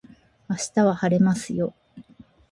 [0.49, 1.75] 明日は晴れますよ